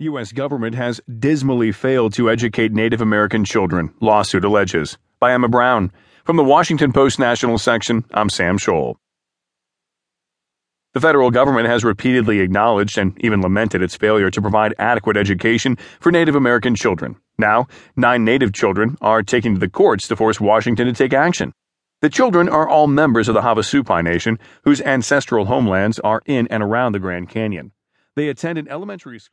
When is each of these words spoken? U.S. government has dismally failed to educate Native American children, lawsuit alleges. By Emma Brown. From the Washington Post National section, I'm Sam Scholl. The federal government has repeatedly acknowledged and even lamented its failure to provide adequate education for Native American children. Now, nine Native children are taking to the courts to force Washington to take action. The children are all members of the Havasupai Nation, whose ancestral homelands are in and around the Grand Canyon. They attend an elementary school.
U.S. 0.00 0.30
government 0.30 0.76
has 0.76 1.00
dismally 1.18 1.72
failed 1.72 2.14
to 2.14 2.30
educate 2.30 2.70
Native 2.70 3.00
American 3.00 3.44
children, 3.44 3.92
lawsuit 4.00 4.44
alleges. 4.44 4.96
By 5.18 5.32
Emma 5.32 5.48
Brown. 5.48 5.90
From 6.22 6.36
the 6.36 6.44
Washington 6.44 6.92
Post 6.92 7.18
National 7.18 7.58
section, 7.58 8.04
I'm 8.12 8.30
Sam 8.30 8.58
Scholl. 8.58 8.94
The 10.94 11.00
federal 11.00 11.32
government 11.32 11.66
has 11.66 11.82
repeatedly 11.82 12.38
acknowledged 12.38 12.96
and 12.96 13.12
even 13.24 13.40
lamented 13.40 13.82
its 13.82 13.96
failure 13.96 14.30
to 14.30 14.40
provide 14.40 14.72
adequate 14.78 15.16
education 15.16 15.76
for 15.98 16.12
Native 16.12 16.36
American 16.36 16.76
children. 16.76 17.16
Now, 17.36 17.66
nine 17.96 18.24
Native 18.24 18.52
children 18.52 18.96
are 19.00 19.24
taking 19.24 19.54
to 19.54 19.60
the 19.60 19.68
courts 19.68 20.06
to 20.06 20.14
force 20.14 20.40
Washington 20.40 20.86
to 20.86 20.92
take 20.92 21.12
action. 21.12 21.52
The 22.02 22.08
children 22.08 22.48
are 22.48 22.68
all 22.68 22.86
members 22.86 23.26
of 23.26 23.34
the 23.34 23.42
Havasupai 23.42 24.04
Nation, 24.04 24.38
whose 24.62 24.80
ancestral 24.80 25.46
homelands 25.46 25.98
are 25.98 26.22
in 26.24 26.46
and 26.52 26.62
around 26.62 26.92
the 26.92 27.00
Grand 27.00 27.30
Canyon. 27.30 27.72
They 28.14 28.28
attend 28.28 28.58
an 28.58 28.68
elementary 28.68 29.18
school. 29.18 29.26